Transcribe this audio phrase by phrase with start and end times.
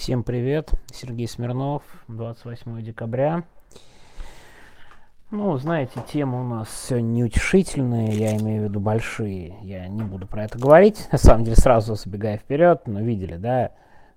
[0.00, 3.44] Всем привет, Сергей Смирнов, 28 декабря.
[5.30, 9.58] Ну, знаете, темы у нас сегодня неутешительные, я имею в виду большие.
[9.60, 13.72] Я не буду про это говорить, на самом деле сразу забегая вперед, но видели, да,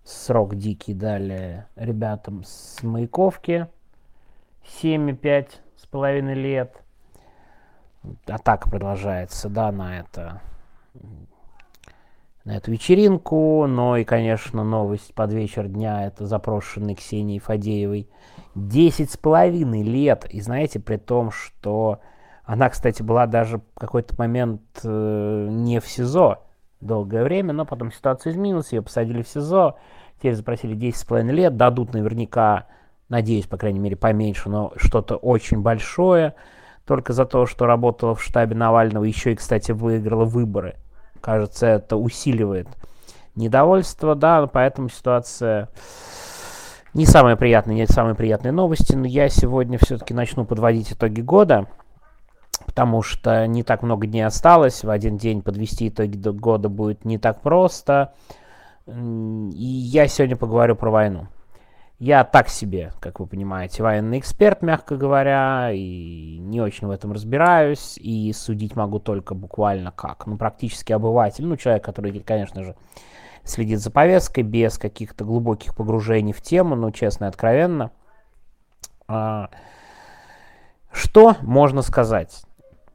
[0.06, 3.68] срок дикий дали ребятам с Маяковки,
[4.82, 6.82] 7,5 с половиной лет.
[8.26, 10.42] Атака продолжается, да, на это
[12.46, 13.66] на эту вечеринку.
[13.68, 18.10] Но и, конечно, новость под вечер дня это запрошенный Ксении Фадеевой.
[18.56, 20.26] Десять с половиной лет.
[20.30, 22.00] И знаете, при том, что
[22.44, 26.40] она, кстати, была даже в какой-то момент э, не в СИЗО
[26.82, 29.78] долгое время, но потом ситуация изменилась, ее посадили в СИЗО,
[30.18, 32.68] теперь запросили 10 с половиной лет, дадут наверняка,
[33.08, 36.36] надеюсь, по крайней мере, поменьше, но что-то очень большое,
[36.86, 40.76] только за то, что работала в штабе Навального, еще и, кстати, выиграла выборы
[41.24, 42.68] кажется, это усиливает
[43.36, 45.70] недовольство, да, поэтому ситуация
[46.94, 51.68] не самая приятная, не самые приятные новости, но я сегодня все-таки начну подводить итоги года,
[52.66, 57.18] потому что не так много дней осталось, в один день подвести итоги года будет не
[57.18, 58.14] так просто,
[58.86, 61.28] и я сегодня поговорю про войну.
[62.04, 67.14] Я так себе, как вы понимаете, военный эксперт, мягко говоря, и не очень в этом
[67.14, 72.76] разбираюсь, и судить могу только буквально как, ну, практически обыватель, ну, человек, который, конечно же,
[73.46, 77.92] следит за повесткой без каких-то глубоких погружений в тему, ну, честно и откровенно.
[79.08, 79.50] А,
[80.92, 82.44] что можно сказать?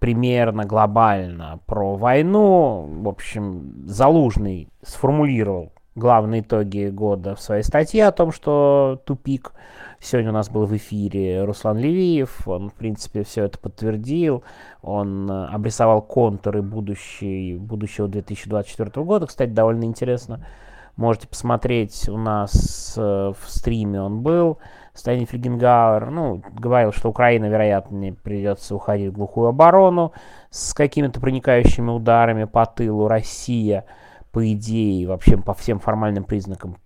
[0.01, 2.89] примерно глобально про войну.
[3.01, 9.53] В общем, Залужный сформулировал главные итоги года в своей статье о том, что тупик.
[10.01, 14.45] Сегодня у нас был в эфире Руслан Левиев, он, в принципе, все это подтвердил,
[14.81, 20.47] он э, обрисовал контуры будущей, будущего 2024 года, кстати, довольно интересно.
[20.95, 24.59] Можете посмотреть, у нас э, в стриме он был,
[24.95, 30.13] Станин Фельгенгауэр, ну, говорил, что Украина, вероятно, придется уходить в глухую оборону
[30.51, 33.09] с какими-то проникающими ударами по тылу.
[33.09, 33.85] Россия–
[34.39, 36.77] по идее, вообще по всем формальным признакам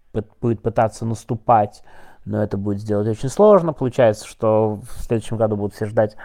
[0.41, 1.83] будет пытаться наступать,
[2.25, 3.75] но это будет сделать очень сложно.
[3.75, 6.17] Получается, что в следующем году будут все ждать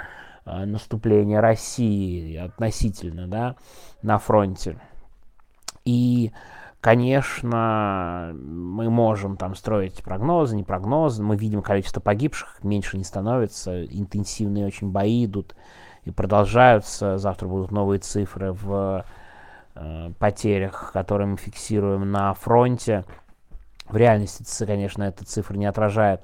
[0.46, 3.58] э, наступления России относительно, да,
[4.02, 4.80] на фронте.
[5.84, 6.32] И,
[6.80, 11.24] конечно, мы можем там строить прогнозы, не прогнозы.
[11.24, 13.84] Мы видим количество погибших, меньше не становится.
[13.84, 15.58] Интенсивные очень бои идут
[16.06, 17.18] и продолжаются.
[17.18, 19.04] Завтра будут новые цифры в
[20.20, 23.06] потерях, которые мы фиксируем на фронте.
[23.90, 26.22] В реальности, конечно, эта цифра не отражает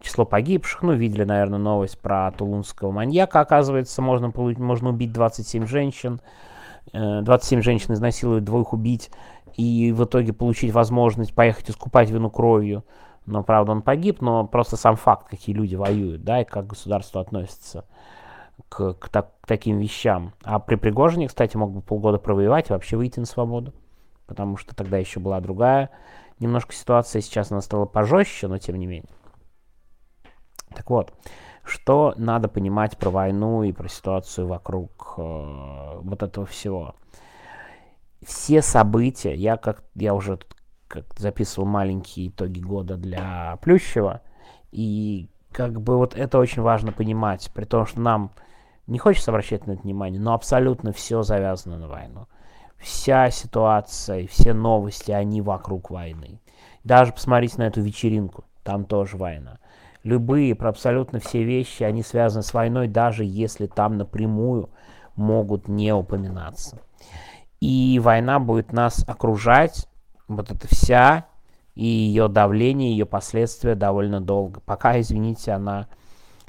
[0.00, 0.82] число погибших.
[0.82, 3.40] Ну, видели, наверное, новость про тулунского маньяка.
[3.40, 6.20] Оказывается, можно, можно убить 27 женщин.
[6.92, 9.10] 27 э, женщин изнасилуют, двоих убить.
[9.56, 12.84] И в итоге получить возможность поехать искупать вину кровью.
[13.26, 17.22] Но, правда, он погиб, но просто сам факт, какие люди воюют, да, и как государство
[17.22, 17.86] относится
[18.68, 20.32] к, к, так, к таким вещам.
[20.42, 23.72] А при Пригожине, кстати, мог бы полгода провоевать и вообще выйти на свободу.
[24.26, 25.90] Потому что тогда еще была другая
[26.38, 27.20] немножко ситуация.
[27.20, 29.10] Сейчас она стала пожестче, но тем не менее.
[30.74, 31.12] Так вот,
[31.64, 36.94] что надо понимать про войну и про ситуацию вокруг э, вот этого всего.
[38.22, 40.38] Все события, я как я уже
[40.88, 44.22] как записывал маленькие итоги года для Плющева,
[44.72, 48.32] и как бы вот это очень важно понимать, при том, что нам
[48.88, 52.26] не хочется обращать на это внимание, но абсолютно все завязано на войну.
[52.76, 56.40] Вся ситуация все новости, они вокруг войны.
[56.82, 59.58] Даже посмотрите на эту вечеринку, там тоже война.
[60.02, 64.70] Любые, про абсолютно все вещи, они связаны с войной, даже если там напрямую
[65.14, 66.80] могут не упоминаться.
[67.60, 69.88] И война будет нас окружать,
[70.26, 71.26] вот эта вся,
[71.74, 74.60] и ее давление, ее последствия довольно долго.
[74.60, 75.88] Пока, извините, она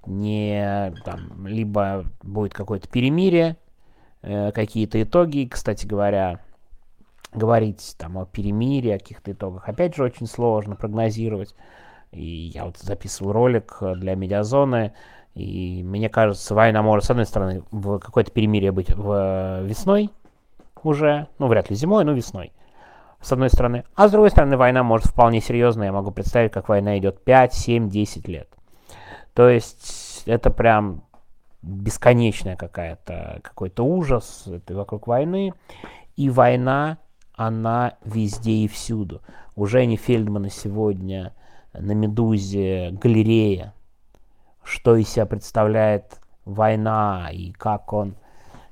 [0.06, 3.58] не там, либо будет какое-то перемирие,
[4.22, 5.47] э, какие-то итоги.
[5.52, 6.41] Кстати говоря,
[7.34, 11.56] говорить там о перемирии, о каких-то итогах, опять же, очень сложно прогнозировать.
[12.12, 12.24] И
[12.54, 14.94] я вот записывал ролик для медиазоны,
[15.33, 20.10] и мне кажется, война может, с одной стороны, в какое-то перемирие быть в весной
[20.81, 22.54] уже, ну, вряд ли зимой, но весной,
[23.25, 23.86] с одной стороны.
[23.95, 27.54] А с другой стороны, война может вполне серьезно, я могу представить, как война идет 5,
[27.56, 28.48] 7, 10 лет.
[29.33, 31.04] То есть это прям
[31.63, 35.54] бесконечная какая-то, какой-то ужас это вокруг войны.
[36.16, 37.00] И война,
[37.36, 39.22] она везде и всюду.
[39.56, 41.33] У Жени Фельдмана сегодня
[41.74, 43.74] на «Медузе» галерея,
[44.63, 48.16] что из себя представляет война и как он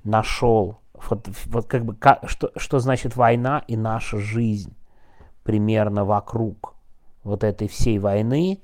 [0.03, 0.77] нашел,
[1.09, 4.75] вот, вот как бы, как, что, что значит война и наша жизнь
[5.43, 6.73] примерно вокруг
[7.23, 8.59] вот этой всей войны.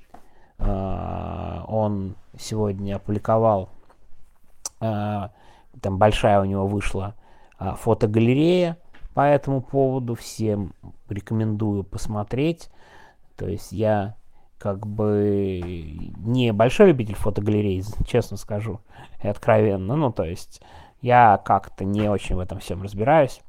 [0.58, 3.70] А, он сегодня опубликовал,
[4.80, 5.30] а,
[5.80, 7.14] там большая у него вышла
[7.58, 8.76] а, фотогалерея
[9.14, 10.14] по этому поводу.
[10.14, 10.72] Всем
[11.08, 12.70] рекомендую посмотреть.
[13.36, 14.16] То есть я
[14.58, 15.62] как бы
[16.18, 18.80] не большой любитель фотогалерей, честно скажу,
[19.22, 19.96] и откровенно.
[19.96, 20.60] Ну, то есть
[21.00, 23.40] я как-то не очень в этом всем разбираюсь.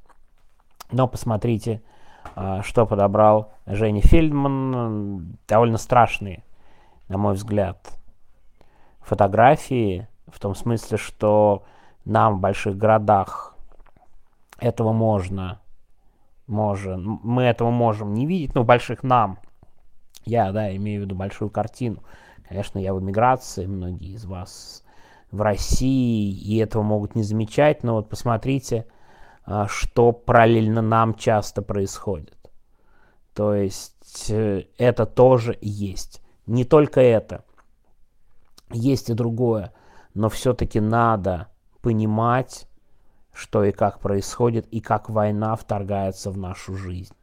[0.91, 1.81] Но посмотрите,
[2.61, 5.37] что подобрал Женя Фельдман.
[5.47, 6.43] Довольно страшные,
[7.07, 7.97] на мой взгляд,
[8.99, 10.07] фотографии.
[10.27, 11.63] В том смысле, что
[12.05, 13.55] нам в больших городах
[14.59, 15.59] этого можно,
[16.47, 19.39] можем, мы этого можем не видеть, но больших нам,
[20.23, 22.03] я, да, имею в виду большую картину.
[22.47, 24.83] Конечно, я в эмиграции, многие из вас
[25.31, 28.85] в России, и этого могут не замечать, но вот посмотрите,
[29.45, 32.37] а, что параллельно нам часто происходит.
[33.33, 36.21] То есть э, это тоже есть.
[36.45, 37.45] Не только это,
[38.71, 39.73] есть и другое,
[40.13, 41.47] но все-таки надо
[41.81, 42.67] понимать,
[43.33, 47.15] что и как происходит, и как война вторгается в нашу жизнь.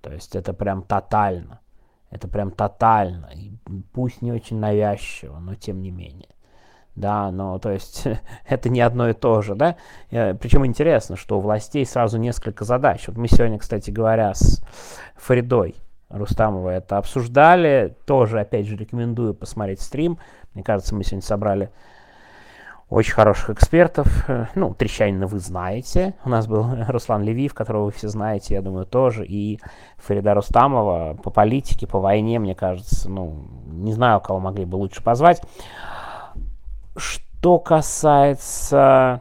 [0.00, 1.60] То есть это прям тотально.
[2.10, 3.30] Это прям тотально.
[3.34, 3.52] И
[3.92, 6.33] пусть не очень навязчиво, но тем не менее.
[6.96, 8.04] Да, но то есть
[8.48, 9.76] это не одно и то же, да.
[10.10, 13.08] Причем интересно, что у властей сразу несколько задач.
[13.08, 14.62] Вот мы сегодня, кстати говоря, с
[15.16, 15.74] Фаридой
[16.08, 17.96] Рустамовой это обсуждали.
[18.06, 20.18] Тоже, опять же, рекомендую посмотреть стрим.
[20.54, 21.70] Мне кажется, мы сегодня собрали
[22.88, 24.06] очень хороших экспертов.
[24.54, 26.14] Ну, Трещанина вы знаете.
[26.24, 29.24] У нас был Руслан Левиев, которого вы все знаете, я думаю, тоже.
[29.26, 29.58] И
[29.96, 35.02] Фарида Рустамова по политике, по войне, мне кажется, ну, не знаю, кого могли бы лучше
[35.02, 35.42] позвать.
[36.96, 39.20] Что касается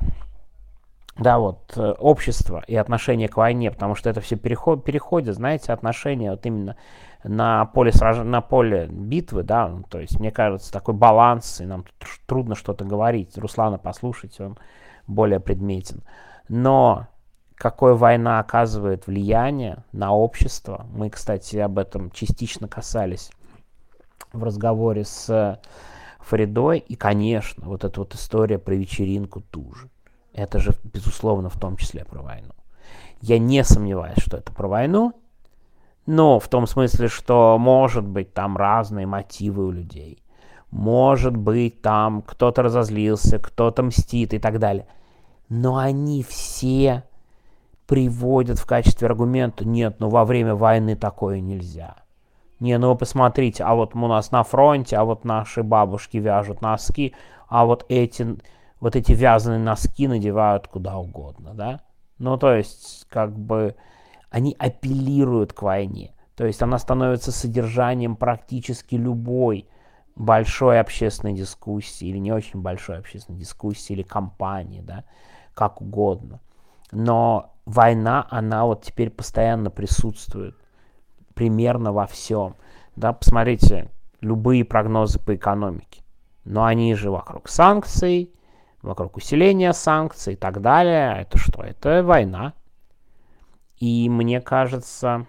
[1.17, 5.71] да, вот, э, общества и отношения к войне, потому что это все переход, переходит, знаете,
[5.71, 6.75] отношения вот именно
[7.23, 8.17] на поле, сраж...
[8.17, 12.55] на поле битвы, да, ну, то есть, мне кажется, такой баланс, и нам тут трудно
[12.55, 13.37] что-то говорить.
[13.37, 14.57] Руслана послушать, он
[15.05, 16.01] более предметен.
[16.49, 17.07] Но
[17.55, 23.31] какое война оказывает влияние на общество, мы, кстати, об этом частично касались
[24.33, 25.59] в разговоре с
[26.23, 29.89] Фаридой, и, конечно, вот эта вот история про вечеринку ту же.
[30.33, 32.53] Это же, безусловно, в том числе про войну.
[33.21, 35.13] Я не сомневаюсь, что это про войну,
[36.05, 40.23] но в том смысле, что может быть там разные мотивы у людей.
[40.71, 44.87] Может быть там кто-то разозлился, кто-то мстит и так далее.
[45.47, 47.03] Но они все
[47.85, 51.95] приводят в качестве аргумента, нет, ну во время войны такое нельзя.
[52.63, 56.61] Не, ну вы посмотрите, а вот у нас на фронте, а вот наши бабушки вяжут
[56.61, 57.13] носки,
[57.49, 58.37] а вот эти,
[58.79, 61.81] вот эти вязаные носки надевают куда угодно, да?
[62.19, 63.75] Ну, то есть, как бы,
[64.29, 66.15] они апеллируют к войне.
[66.37, 69.67] То есть она становится содержанием практически любой
[70.15, 75.03] большой общественной дискуссии или не очень большой общественной дискуссии или кампании, да,
[75.53, 76.39] как угодно.
[76.93, 80.55] Но война, она вот теперь постоянно присутствует
[81.33, 82.55] примерно во всем.
[82.95, 83.89] Да, посмотрите,
[84.21, 86.03] любые прогнозы по экономике.
[86.45, 88.33] Но они же вокруг санкций,
[88.81, 91.21] вокруг усиления санкций и так далее.
[91.21, 91.63] Это что?
[91.63, 92.53] Это война.
[93.77, 95.25] И мне кажется,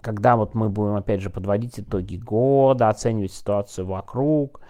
[0.00, 4.60] когда вот мы будем, опять же, подводить итоги года, оценивать ситуацию вокруг,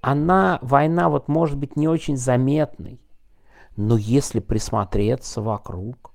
[0.00, 3.00] она, война вот может быть не очень заметной,
[3.76, 6.07] но если присмотреться вокруг,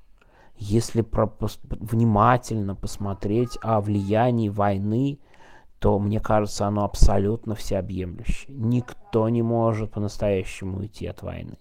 [0.57, 5.19] если про, пос, внимательно посмотреть о влиянии войны,
[5.79, 8.55] то, мне кажется, оно абсолютно всеобъемлющее.
[8.55, 11.57] Никто не может по-настоящему уйти от войны,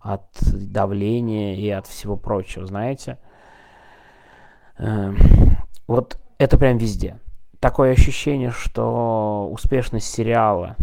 [0.00, 3.18] от давления и от всего прочего, знаете.
[4.78, 5.18] Эм,
[5.86, 7.20] вот это прям везде.
[7.60, 10.76] Такое ощущение, что успешность сериала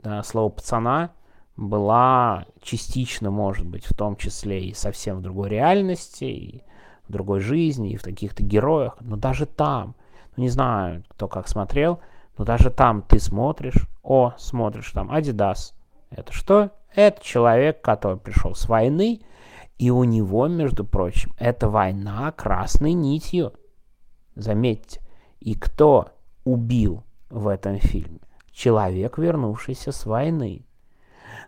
[0.00, 1.12] да, «Слово пацана»
[1.56, 6.62] была частично, может быть, в том числе и совсем в другой реальности, и
[7.08, 8.96] в другой жизни, и в каких-то героях.
[9.00, 9.94] Но даже там,
[10.36, 12.00] ну не знаю, кто как смотрел,
[12.38, 15.74] но даже там ты смотришь, о, смотришь там Адидас.
[16.10, 16.70] Это что?
[16.94, 19.22] Это человек, который пришел с войны,
[19.78, 23.52] и у него, между прочим, эта война красной нитью.
[24.34, 25.00] Заметьте.
[25.40, 26.10] И кто
[26.44, 28.20] убил в этом фильме?
[28.52, 30.64] Человек, вернувшийся с войны.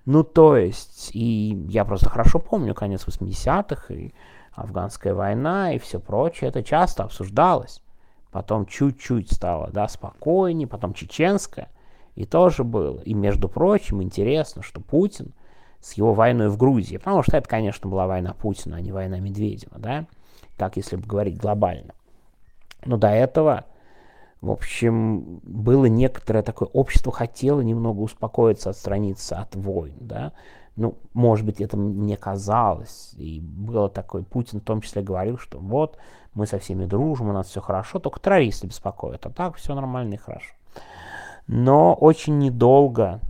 [0.07, 4.15] Ну, то есть, и я просто хорошо помню конец 80-х, и
[4.55, 7.83] афганская война, и все прочее, это часто обсуждалось.
[8.31, 11.69] Потом чуть-чуть стало, да, спокойнее, потом чеченская,
[12.15, 13.01] и тоже было.
[13.01, 15.33] И, между прочим, интересно, что Путин–
[15.85, 19.21] с его войной в Грузии, потому что это, конечно, была война Путина, а не война
[19.21, 20.07] Медведева, да,
[20.57, 21.93] так если бы говорить глобально.
[22.87, 23.67] Но до этого
[24.41, 30.33] В общем, было некоторое такое, общество хотело немного успокоиться, отстраниться от войн, да,
[30.77, 35.59] ну, может быть, это мне казалось, и было такое, Путин в том числе говорил, что
[35.59, 35.99] вот,
[36.35, 40.15] мы со всеми дружим, у нас все хорошо, только террористы беспокоят, а так все нормально
[40.15, 40.53] и хорошо.
[41.47, 43.21] Но очень недолго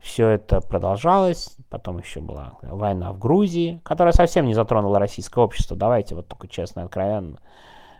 [0.00, 5.76] все это продолжалось, потом еще была война в Грузии, которая совсем не затронула российское общество,
[5.76, 7.38] давайте вот только честно откровенно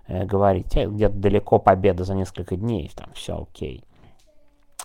[0.07, 3.85] э, говорить, э, где-то далеко победа за несколько дней, там все окей.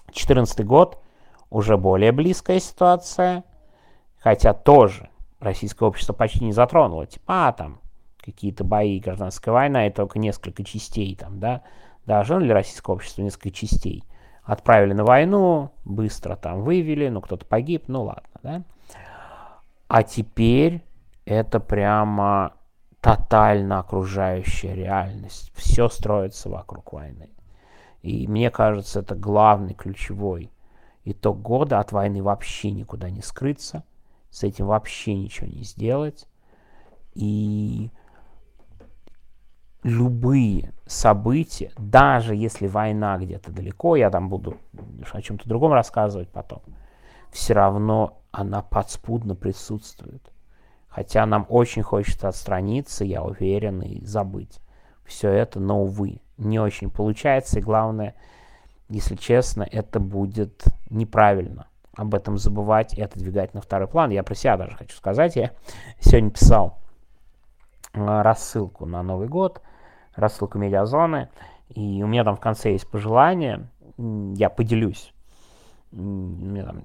[0.07, 0.97] 2014 год,
[1.49, 3.43] уже более близкая ситуация,
[4.23, 7.81] хотя тоже российское общество почти не затронуло, типа, а, там,
[8.23, 11.61] какие-то бои, гражданская война, и только несколько частей там, да,
[12.05, 14.05] должно ли российское общество несколько частей?
[14.43, 18.63] Отправили на войну, быстро там вывели, ну кто-то погиб, ну ладно, да.
[19.87, 20.83] А теперь
[21.25, 22.53] это прямо
[22.99, 25.51] тотально окружающая реальность.
[25.55, 27.29] Все строится вокруг войны.
[28.01, 30.51] И мне кажется, это главный, ключевой
[31.05, 31.79] итог года.
[31.79, 33.83] От войны вообще никуда не скрыться.
[34.33, 36.27] С этим вообще ничего не сделать.
[37.13, 37.91] И
[39.83, 44.57] любые события, даже если война где-то далеко, я там буду
[45.11, 46.63] о чем-то другом рассказывать потом,
[47.31, 50.31] все равно она подспудно присутствует.
[50.87, 54.59] Хотя нам очень хочется отстраниться, я уверен, и забыть
[55.05, 57.59] все это, но, увы, не очень получается.
[57.59, 58.15] И главное,
[58.89, 64.09] если честно, это будет неправильно об этом забывать и отодвигать на второй план.
[64.09, 65.35] Я про себя даже хочу сказать.
[65.35, 65.51] Я
[65.99, 66.79] сегодня писал
[67.93, 69.61] а, рассылку на Новый год–
[70.15, 71.29] рассылку медиазоны.
[71.69, 75.13] И у меня там в конце есть пожелание, я поделюсь.
[75.91, 76.83] У меня там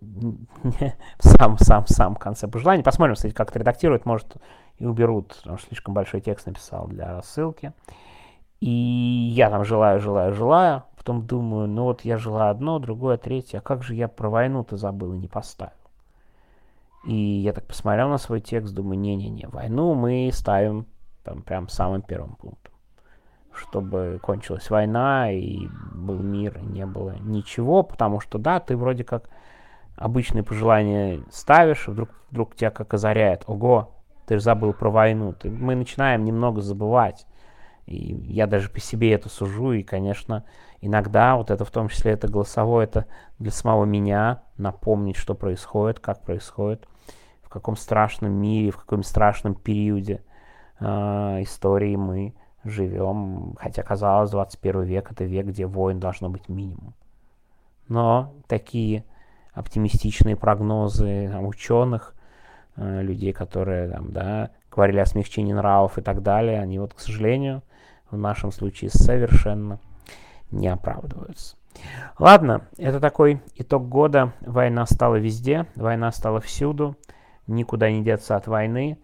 [1.18, 2.84] сам, сам, сам конце пожеланий.
[2.84, 4.36] Посмотрим, кстати, как это редактируют, может
[4.78, 7.72] и уберут, потому что слишком большой текст написал для рассылки.
[8.60, 13.58] И я там желаю, желаю, желаю, потом думаю, ну вот я желаю одно, другое, третье,
[13.58, 15.72] а как же я про войну-то забыл и не поставил?
[17.06, 20.86] И я так посмотрел на свой текст, думаю, не-не-не, войну мы ставим
[21.24, 22.74] там прям самым первым пунктом.
[23.54, 29.04] Чтобы кончилась война и был мир, и не было ничего, потому что да, ты вроде
[29.04, 29.30] как
[29.96, 33.94] обычные пожелания ставишь, и вдруг, вдруг тебя как озаряет, ого,
[34.26, 35.32] ты же забыл про войну.
[35.32, 37.26] Ты, мы начинаем немного забывать.
[37.90, 40.44] И я даже по себе это сужу, и, конечно,
[40.80, 43.06] иногда вот это в том числе это голосовое, это
[43.40, 46.86] для самого меня напомнить, что происходит, как происходит,
[47.42, 50.22] в каком страшном мире, в каком страшном периоде
[50.78, 50.86] э,
[51.42, 56.94] истории мы живем, хотя казалось, 21 век это век, где войн должно быть минимум.
[57.88, 59.04] Но такие
[59.52, 62.14] оптимистичные прогнозы там, ученых,
[62.76, 67.00] э, людей, которые там, да, говорили о смягчении нравов и так далее, они вот, к
[67.00, 67.62] сожалению,
[68.10, 69.78] в нашем случае совершенно
[70.50, 71.56] не оправдываются.
[72.18, 74.32] Ладно, это такой итог года.
[74.40, 76.96] Война стала везде, война стала всюду,
[77.46, 78.98] никуда не деться от войны.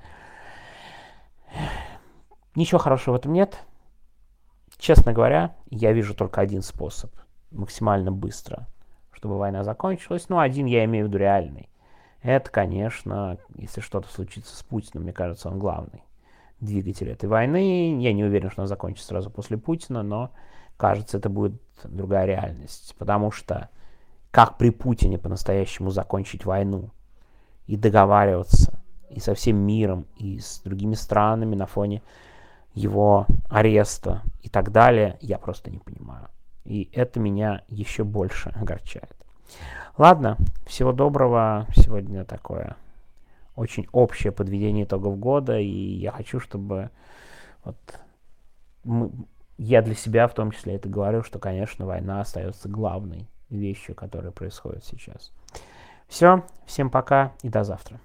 [2.54, 3.58] Ничего хорошего в этом нет.
[4.78, 7.12] Честно говоря, я вижу только один способ.
[7.50, 8.66] Максимально быстро,
[9.12, 10.28] чтобы война закончилась.
[10.28, 11.70] Ну, один я имею в виду реальный.
[12.22, 16.02] Это, конечно, если что-то случится с Путиным, мне кажется, он главный
[16.60, 18.00] двигатель этой войны.
[18.00, 20.30] Я не уверен, что она закончится сразу после Путина, но
[20.76, 22.94] кажется, это будет другая реальность.
[22.98, 23.68] Потому что
[24.30, 26.90] как при Путине по-настоящему закончить войну
[27.66, 32.02] и договариваться и со всем миром, и с другими странами на фоне
[32.74, 36.28] его ареста и так далее, я просто не понимаю.
[36.64, 39.16] И это меня еще больше огорчает.
[39.96, 40.36] Ладно,
[40.66, 41.66] всего доброго.
[41.74, 42.76] Сегодня такое
[43.56, 46.90] очень общее подведение итогов года, и я хочу, чтобы
[47.64, 47.76] вот
[48.84, 49.10] мы,
[49.58, 54.30] я для себя в том числе это говорю, что, конечно, война остается главной вещью, которая
[54.30, 55.32] происходит сейчас.
[56.06, 57.98] Все, всем пока и до завтра.